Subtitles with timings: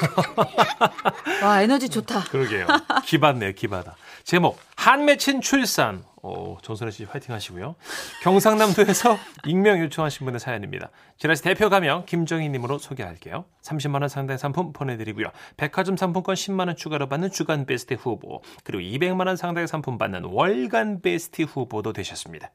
[1.42, 2.24] 와 에너지 좋다.
[2.24, 2.66] 그러게요.
[3.04, 3.96] 기받네요, 기받아.
[4.24, 6.04] 제목 한 맺힌 출산.
[6.22, 7.76] 오, 정선혜 씨 화이팅 하시고요.
[8.22, 10.90] 경상남도에서 익명 요청하신 분의 사연입니다.
[11.16, 13.46] 지라시 대표 가명 김정희님으로 소개할게요.
[13.62, 15.28] 30만 원 상당의 상품 보내드리고요.
[15.56, 20.24] 백화점 상품권 10만 원 추가로 받는 주간 베스트 후보 그리고 200만 원 상당의 상품 받는
[20.24, 22.50] 월간 베스트 후보도 되셨습니다.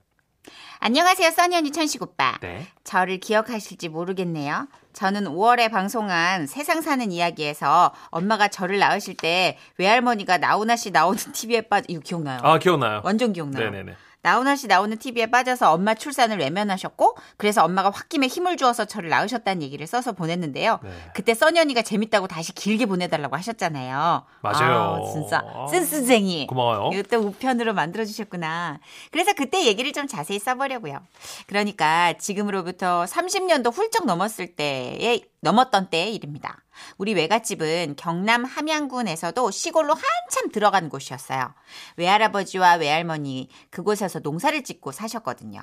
[0.80, 2.38] 안녕하세요, 써니 언니 천식 오빠.
[2.42, 2.68] 네.
[2.84, 4.68] 저를 기억하실지 모르겠네요.
[4.94, 11.62] 저는 5월에 방송한 세상 사는 이야기에서 엄마가 저를 낳으실 때 외할머니가 나훈아 씨 나오는 TV에
[11.62, 12.40] 빠져 이거 기억나요?
[12.44, 13.02] 아 기억나요.
[13.04, 13.72] 완전 기억나요.
[13.72, 13.96] 네네네.
[14.26, 19.62] 나훈아 씨 나오는 TV에 빠져서 엄마 출산을 외면하셨고 그래서 엄마가 홧김에 힘을 주어서 저를 낳으셨다는
[19.62, 20.80] 얘기를 써서 보냈는데요.
[20.82, 20.90] 네.
[21.14, 24.24] 그때 써니 언니가 재밌다고 다시 길게 보내달라고 하셨잖아요.
[24.42, 25.04] 맞아요.
[25.04, 26.48] 아, 진짜 센스쟁이.
[26.48, 26.90] 고마워요.
[26.92, 28.80] 이것도 우편으로 만들어주셨구나.
[29.12, 31.06] 그래서 그때 얘기를 좀 자세히 써보려고요.
[31.46, 36.65] 그러니까 지금으로부터 30년도 훌쩍 넘었을 때에 넘었던 때의 일입니다.
[36.98, 41.54] 우리 외갓집은 경남 함양군에서도 시골로 한참 들어간 곳이었어요.
[41.98, 45.62] 외할아버지와 외할머니 그곳에서 농사를 짓고 사셨거든요.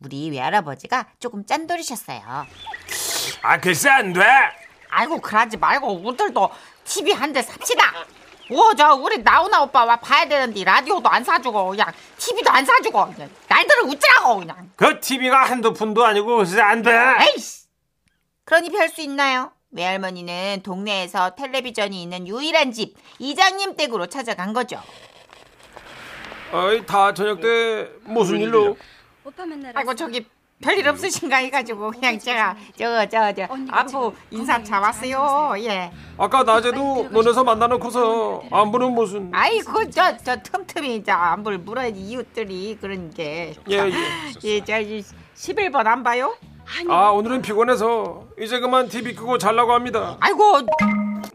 [0.00, 2.46] 우리 외할아버지가 조금 짠돌이셨어요.
[3.42, 4.22] 아 글쎄 안 돼.
[4.90, 6.50] 아이고 그러지 말고 우리들도
[6.84, 7.92] TV 한 대 삽시다.
[8.48, 13.06] 오, 저 우리 나훈아 오빠 와 봐야 되는데 라디오도 안 사주고 그냥 TV도 안 사주고
[13.12, 14.70] 그냥 날들을 웃지라고 그냥.
[14.76, 16.92] 그 TV가 한두 푼도 아니고 글쎄 안 돼.
[17.34, 17.66] 에이씨.
[18.44, 19.50] 그러니 별 수 있나요?
[19.76, 24.80] 외할머니는 동네에서 텔레비전이 있는 유일한 집 이장님 댁으로 찾아간 거죠.
[26.52, 28.76] 어이 다 저녁 때 무슨 일로?
[29.24, 30.24] 오빠 맨날 아이고 저기
[30.62, 35.54] 별일 없으신가 해가지고 그냥 제가 저거 저저 안부 인사 잡았어요.
[35.58, 35.90] 예.
[36.16, 39.30] 아까 낮에도 논에서 만나놓고서 안부는 무슨?
[39.34, 43.54] 아이고 저저 틈틈이 저 안부를 물어야지 이웃들이 그런 게.
[43.70, 43.92] 예 예.
[44.44, 46.34] 예, 저기 11번 안 봐요?
[46.88, 50.16] 아 오늘은 피곤해서 이제 그만 TV 끄고 잘라고 합니다.
[50.20, 50.60] 아이고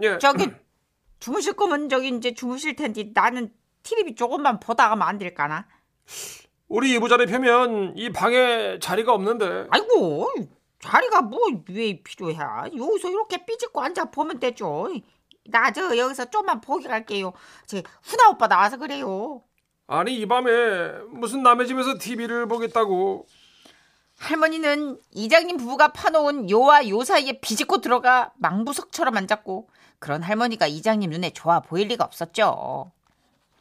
[0.03, 0.17] 예.
[0.17, 0.49] 저기
[1.19, 3.51] 주무실 거면 저기 이제 주무실 텐데 나는
[3.83, 5.67] TV 조금만 보다 가면 안 될까나?
[6.67, 9.67] 우리 이부자리 펴면 이 방에 자리가 없는데.
[9.69, 10.29] 아이고
[10.79, 11.39] 자리가 뭐
[11.69, 12.35] 왜 필요해?
[12.77, 14.89] 여기서 이렇게 삐집고 앉아 보면 되죠.
[15.49, 17.33] 나 저 여기서 좀만 보기 갈게요.
[17.65, 19.41] 제 후나 오빠 나와서 그래요.
[19.87, 23.25] 아니 이 밤에 무슨 남의 집에서 TV를 보겠다고.
[24.21, 29.67] 할머니는 이장님 부부가 파놓은 요와 요 사이에 비집고 들어가 망부석처럼 앉았고
[29.97, 32.91] 그런 할머니가 이장님 눈에 좋아 보일 리가 없었죠.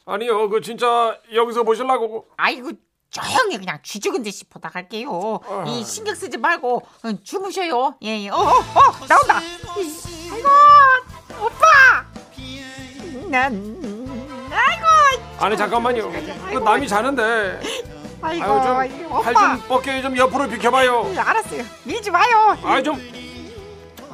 [0.05, 2.27] 아니요 그 진짜 여기서 보실라고.
[2.37, 2.71] 아이고
[3.09, 5.39] 조용히 그냥 쥐죽은 듯이 보다 갈게요.
[5.67, 7.95] 이 신경 쓰지 말고 어, 주무셔요.
[8.03, 8.29] 예, 예.
[8.29, 9.41] 어, 어, 어, 나온다.
[9.41, 10.47] 이, 아이고,
[11.43, 12.05] 오빠.
[13.29, 13.53] 난,
[14.51, 16.11] 아이고, 아니 잠깐만요.
[16.11, 17.90] 그 남이 자는데.
[18.21, 19.81] 아이고, 아이고, 좀팔 오빠.
[19.81, 21.11] 좀좀 옆으로 비켜봐요.
[21.13, 21.63] 예, 알았어요.
[21.83, 22.57] 밀지 마요.
[22.63, 22.95] 아이 좀.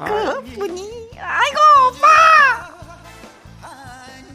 [0.06, 1.59] 그 분이, 아이고,
[1.90, 2.07] 오빠.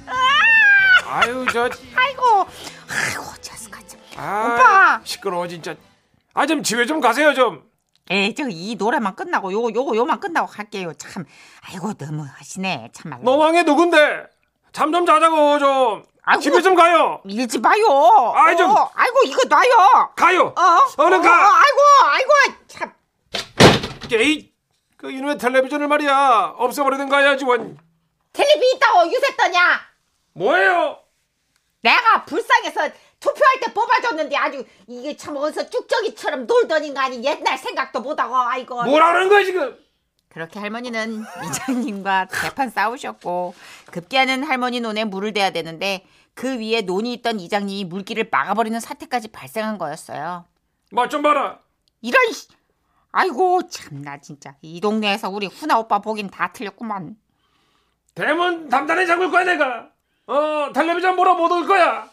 [0.07, 1.65] 아, 아유 저.
[1.95, 2.47] 아이고,
[2.89, 4.01] 아이고, 자스가 참.
[4.17, 5.01] 아, 오빠!
[5.05, 5.75] 시끄러워 진짜.
[6.35, 7.63] 아 좀 집에 좀 가세요 좀.
[8.11, 10.93] 에, 저 이 노래만 끝나고 요거 요거 요만 끝나고 갈게요.
[10.95, 11.25] 참,
[11.69, 12.91] 아이고 너무 하시네.
[12.93, 13.23] 참말로.
[13.23, 14.25] 너망에 누군데?
[14.73, 16.05] 잠 좀 자자고 좀.
[16.25, 16.41] 아이고.
[16.43, 17.21] 집에 좀 가요.
[17.25, 18.33] 밀지 마요.
[18.37, 18.71] 아이, 좀.
[18.71, 20.13] 어, 아이고 이거 놔요.
[20.17, 20.55] 가요.
[20.57, 21.03] 어?
[21.03, 21.59] 얼른 어, 가.
[21.59, 22.31] 아이고 아이고
[22.69, 22.93] 참.
[24.13, 24.53] 에이,
[24.97, 27.79] 그 이놈의 텔레비전을 말이야 없애버리든가 해야지 원.
[28.33, 29.81] 텔레비 있다고 유세 떠냐?
[30.35, 30.99] 뭐예요?
[31.81, 38.37] 내가 불쌍해서 투표할 때 뽑아줬는데 아주 이게 참 어디서 쭉저기처럼 놀던 인간이 옛날 생각도 못하고
[38.37, 38.83] 아이고.
[38.85, 39.77] 뭐라 그러는 거야 지금?
[40.33, 43.55] 그렇게 할머니는 이장님과 대판 싸우셨고
[43.91, 49.77] 급기야는 할머니 논에 물을 대야 되는데 그 위에 논이 있던 이장님이 물길을 막아버리는 사태까지 발생한
[49.77, 50.47] 거였어요.
[50.91, 51.59] 맛 좀 봐라.
[52.01, 52.49] 이런 씨.
[53.11, 57.17] 아이고 참나 진짜 이 동네에서 우리 후나 오빠 보긴 다 틀렸구만.
[58.15, 59.91] 대문 단단히 잠글 거야 내가.
[60.27, 62.09] 어 텔레비전 보러 못 올 거야.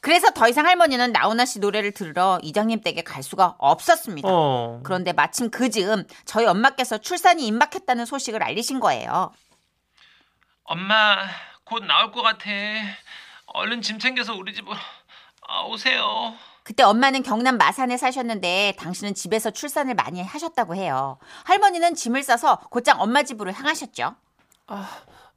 [0.00, 4.28] 그래서 더 이상 할머니는 나훈아 씨 노래를 들으러 이장님 댁에 갈 수가 없었습니다.
[4.30, 4.80] 어.
[4.82, 9.32] 그런데 마침 그 즈음 저희 엄마께서 출산이 임박했다는 소식을 알리신 거예요.
[10.64, 11.18] 엄마
[11.64, 12.50] 곧 나올 것 같아.
[13.46, 14.76] 얼른 짐 챙겨서 우리 집으로
[15.46, 16.34] 아, 오세요.
[16.62, 21.18] 그때 엄마는 경남 마산에 사셨는데 당신은 집에서 출산을 많이 하셨다고 해요.
[21.44, 24.14] 할머니는 짐을 싸서 곧장 엄마 집으로 향하셨죠.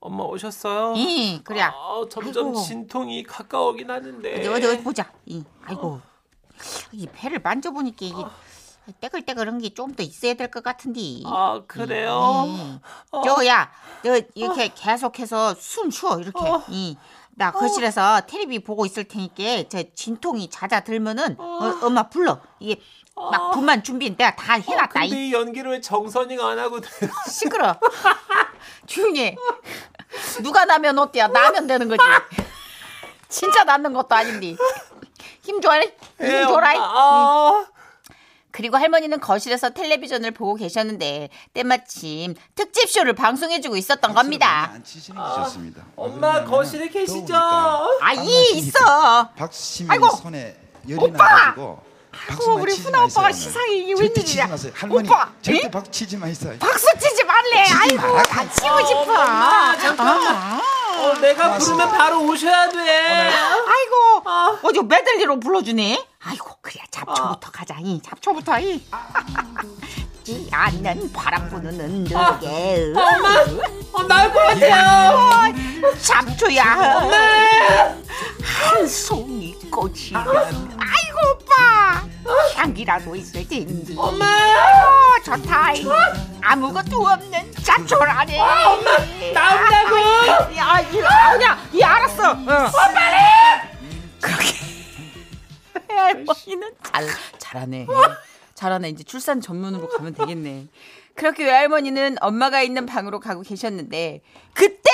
[0.06, 0.96] 엄마 오셨어요?
[0.98, 1.62] 이 그래.
[1.62, 1.72] 아,
[2.10, 2.62] 점점 아이고.
[2.62, 4.40] 진통이 가까워긴 하는데.
[4.40, 5.10] 어디 어디 어디 보자.
[5.26, 6.02] 이 아이고
[6.92, 8.16] 이 배를 만져보니까 이게
[9.00, 11.00] 떼글떼글한 게 좀 더 있어야 될 것 같은데.
[11.26, 12.44] 아 그래요?
[12.48, 12.80] 음.
[13.24, 13.72] 저야,
[14.04, 16.40] 너 이렇게 계속해서 숨 쉬어 이렇게.
[16.68, 16.98] 이.
[17.36, 22.40] 나 거실에서 텔레비 보고 있을 테니까 저 진통이 잦아들면은 어, 엄마 불러.
[22.60, 22.80] 이게
[23.16, 25.04] 막 분만 준비 내가 다 해놨다.
[25.06, 26.80] 이 근데 이 연기를 왜 정선이가 안 하고
[27.28, 27.76] 시끄러.
[28.86, 29.36] 조용히 해.
[30.42, 31.28] 누가 나면 어때야?
[31.28, 32.02] 나면 되는 거지.
[33.30, 34.56] 진짜 낫는 것도 아닌데.
[35.42, 35.82] 힘 줘라.
[36.20, 36.74] 힘 줘라.
[36.78, 37.66] 아,
[38.52, 44.70] 그리고 할머니는 거실에서 텔레비전을 보고 계셨는데 때마침 특집 쇼를 방송해주고 있었던 겁니다.
[44.74, 45.84] 안 치시는 게 좋습니다.
[45.96, 47.34] 엄마, 거실에 계시죠?
[47.36, 49.30] 아, 땀이 있어.
[49.36, 50.56] 박수심이 아이고, 손에
[50.88, 51.24] 열이 오빠!
[51.28, 51.84] 나가지고 아이고,
[52.28, 53.40] 박수만 우리 치지 훈아 마세요, 오빠가 오늘.
[53.40, 54.48] 시상에 이게 절대 웬일이야.
[54.48, 54.74] 마세요.
[54.76, 55.72] 할머니 오빠, 절대 에?
[55.72, 56.56] 박수 치지 마세요.
[56.60, 57.13] 박수 치지
[57.44, 57.64] 말래.
[57.66, 58.24] 치지 아이고, 마라.
[58.24, 59.16] 다 치고 싶어.
[59.18, 60.62] 아,
[60.98, 63.30] 어, 내가 부르면 바로 오셔야 돼.
[63.30, 66.06] 아이고, 어디 메들리로 불러주네.
[66.24, 67.76] 아이고, 그래 잡초부터 가자.
[67.82, 68.84] 이 잡초부터 이.
[70.24, 72.94] 지 않는 바람 부는 누게.
[73.92, 75.54] 어, 나올 것 같아요.
[76.02, 76.64] 잡초야.
[78.42, 80.73] 한 송이 꽃이면
[82.64, 83.94] 향기라도 있을 텐데.
[83.98, 84.26] 엄마.
[84.26, 85.74] 어, 좋다.
[85.74, 85.86] 이.
[86.42, 88.40] 아무것도 없는 잡초라네.
[88.40, 88.98] 엄마
[89.34, 89.98] 나온다고.
[90.56, 91.60] 야, 이 아니야.
[91.74, 92.32] 이 알았어.
[92.32, 92.72] 어.
[92.94, 93.70] 빨리.
[94.22, 94.54] 그렇게
[95.90, 97.08] 외할머니는 잘
[97.38, 97.88] 잘하네.
[98.56, 98.90] 잘하네.
[98.90, 100.68] 이제 출산 전문으로 가면 되겠네.
[101.16, 104.22] 그렇게 외할머니는 엄마가 있는 방으로 가고 계셨는데
[104.54, 104.90] 그때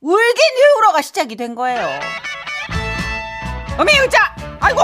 [0.00, 2.00] 울긴 외우러가 시작이 된 거예요.
[3.78, 4.34] 어메 의자.
[4.60, 4.80] 아이고.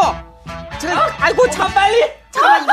[0.80, 0.88] 저
[1.18, 2.17] 아이고 참 빨리.
[2.30, 2.72] 잠깐 이거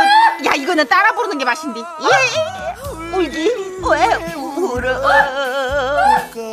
[0.50, 1.80] 야 이거는 따라 부르는 게 맛인데.
[1.80, 3.16] 예.
[3.16, 3.54] 울기
[3.90, 5.02] 왜 울어?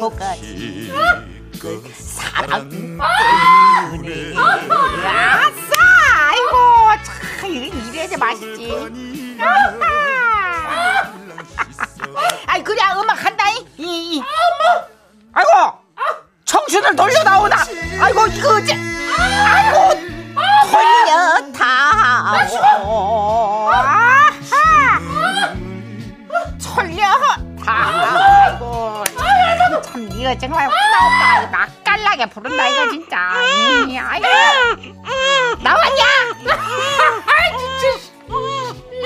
[0.00, 0.92] 거까지
[1.94, 4.34] 사랑 때문에.
[4.36, 5.72] 아싸.
[6.30, 6.56] 아이고
[7.04, 8.72] 참 이래야 맛있지.
[12.46, 12.81] 아이 그냥
[32.32, 33.42] 부른다 이거 진짜.
[33.88, 34.26] 이, 아이고
[35.62, 36.04] 나왔냐?
[37.26, 39.02] 아이 진짜.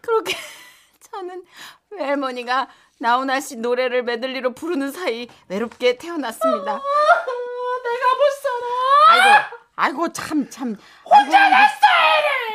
[0.00, 0.36] 그렇게
[1.12, 1.44] 저는
[1.90, 2.68] 외할머니가
[2.98, 6.64] 나훈아 씨 노래를 메들리로 부르는 사이 외롭게 태어났습니다.
[6.64, 8.66] 내가 못 살아.
[9.08, 9.44] 아이고,
[9.76, 10.76] 아이고 참 참.
[11.04, 11.82] 혼자 냈어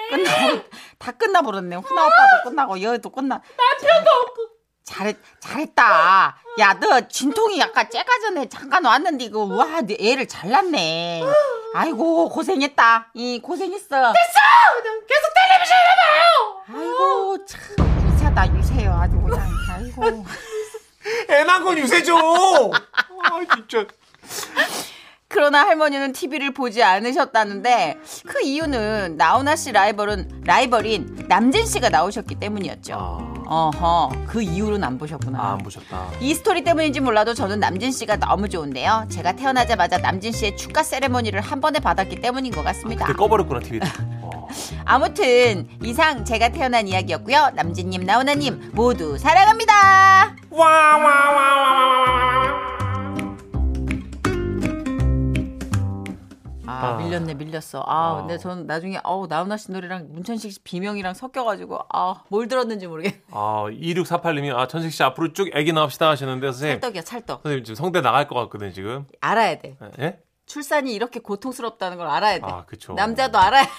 [0.09, 1.75] 끝나고 다 끝나 버렸네.
[1.75, 3.41] 훈아 오빠도 끝나고 여도 끝나.
[3.81, 4.41] 남편도 없고.
[4.83, 6.37] 잘했 잘했다.
[6.59, 11.21] 야 너 진통이 약간 째가 전에 잠깐 왔는데 이거 와 너 애를 잘났네.
[11.75, 13.11] 아이고 고생했다.
[13.13, 14.13] 이 고생했어.
[15.07, 16.81] 계속 텔레비전 해봐요.
[16.81, 17.59] 아이고 참
[18.13, 20.25] 유세다 유세요 아주 그냥 아이고
[21.29, 22.17] 애만건 유세죠.
[22.17, 23.85] 아, 진짜.
[25.29, 32.93] 그러나 할머니는 TV를 보지 않으셨다는데 그 이유는 나훈아 씨 라이벌은 라이벌인 남진 씨가 나오셨기 때문이었죠.
[32.95, 35.39] 아, 어허 그 이후로는 안 보셨구나.
[35.39, 36.09] 아, 안 보셨다.
[36.21, 39.07] 이 스토리 때문인지 몰라도 저는 남진 씨가 너무 좋은데요.
[39.09, 43.05] 제가 태어나자마자 남진 씨의 축가 세레모니를 한 번에 받았기 때문인 것 같습니다.
[43.05, 43.87] 그때 꺼버렸구나, TV를.
[44.23, 44.47] 어.
[44.85, 47.51] 아무튼 이상 제가 태어난 이야기였고요.
[47.53, 49.73] 남진님, 나훈아님 모두 사랑합니다.
[49.73, 52.26] 아, 아.
[57.07, 57.83] 밀렸네 밀렸어.
[57.85, 58.15] 아, 아.
[58.17, 63.21] 근데 저는 나중에 어우 나훈아 씨 노래랑 문천식 씨 비명이랑 섞여가지고 아 뭘 들었는지 모르겠.
[63.31, 66.79] 아, 2648님이, 아, 천식 씨 앞으로 쭉 애기 나옵시다 하시는데, 선생님.
[66.81, 67.41] 찰떡이야 찰떡.
[67.43, 69.05] 선생님 지금 성대 나갈 것 같거든, 지금.
[69.21, 69.77] 알아야 돼.
[69.99, 70.19] 예?
[70.45, 72.45] 출산이 이렇게 고통스럽다는 걸 알아야 돼.
[72.45, 72.93] 아, 그쵸.
[72.93, 73.63] 남자도 알아야.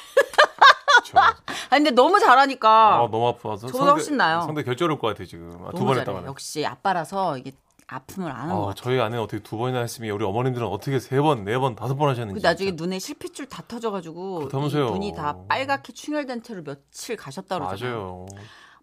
[1.15, 1.35] 아
[1.71, 2.69] 근데 너무 잘하니까.
[2.97, 3.67] 아, 너무 아파서.
[3.67, 4.43] 저보다 훨씬 나요.
[4.43, 5.51] 성대 결절 올 것 같아요, 지금.
[5.65, 6.01] 아, 두 너무 번 잘해.
[6.01, 6.27] 했다가.
[6.27, 7.53] 역시 아빠라서 이게
[7.89, 8.75] 아픔을 것 아, 같아.
[8.75, 12.11] 저희 아내는 어떻게 두 번이나 했으면 우리 어머님들은 어떻게 세 번, 네 번, 다섯 번
[12.11, 12.41] 하셨는지.
[12.41, 12.85] 그 나중에 진짜.
[12.85, 17.97] 눈에 실핏줄 다 터져가지고 눈이 다 빨갛게 충혈된 채로 며칠 가셨다 그러잖아요.
[17.97, 18.27] 맞아요.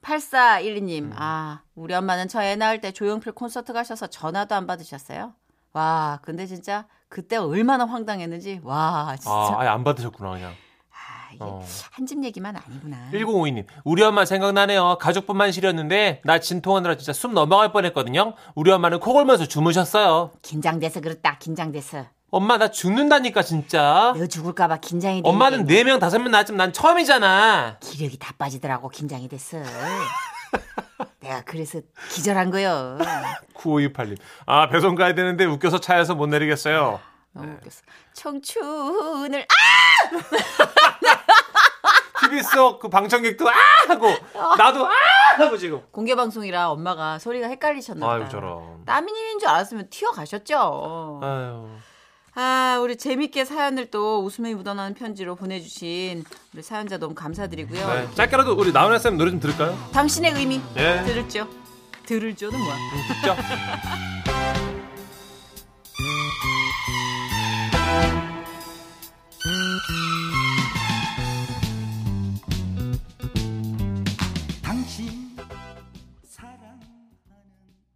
[0.01, 1.13] 8412님, 음.
[1.15, 5.33] 아 우리 엄마는 저 애 낳을 때 조용필 콘서트 가셔서 전화도 안 받으셨어요?
[5.73, 10.53] 와, 근데 진짜 그때 얼마나 황당했는지 와 진짜 아, 아예 안 받으셨구나, 그냥.
[11.39, 11.63] 아, 이게 어.
[11.91, 12.97] 한집 얘기만 아니구나.
[13.11, 14.97] 1052님, 우리 엄마 생각나네요.
[14.99, 18.33] 가족분만 시렸는데, 나 진통하느라 진짜 숨 넘어갈 뻔 했거든요.
[18.55, 20.31] 우리 엄마는 코 골면서 주무셨어요.
[20.41, 21.37] 긴장돼서 그렇다.
[21.39, 24.13] 긴장돼서 엄마, 나 죽는다니까, 진짜.
[24.17, 27.77] 너 죽을까봐 긴장이 되니까 엄마는 4명, 5명 낳았지만 난 처음이잖아.
[27.79, 29.57] 기력이 다 빠지더라고 긴장이 됐어.
[31.21, 31.79] 내가 그래서
[32.11, 32.97] 기절한 거요.
[33.55, 36.99] 9528님, 아, 배송 가야 되는데 웃겨서 차에서 못 내리겠어요.
[37.33, 37.53] 너무 네.
[37.53, 37.81] 웃겼어.
[38.13, 39.45] 청춘을
[42.43, 43.53] 속그 방청객도 아!
[43.89, 44.07] 하고,
[44.57, 44.91] 나도 아!
[45.37, 45.81] 하고 지금.
[45.91, 48.23] 공개 방송이라 엄마가 소리가 헷갈리셨나 보다.
[48.25, 48.85] 아유, 저런.
[48.85, 51.19] 따미님인 줄 알았으면 튀어 가셨죠.
[51.23, 51.67] 아유.
[52.37, 57.87] 아, 우리 재밌게 사연을 또 웃음이 묻어나는 편지로 보내주신 우리 사연자 너무 감사드리고요.
[57.87, 59.77] 네, 짧게라도 우리 나훈아 쌤 노래 좀 들을까요?
[59.93, 61.01] 당신의 의미 예.
[61.05, 61.47] 들을죠.
[62.05, 62.75] 들을죠는 뭐야?
[63.21, 63.35] 듣죠?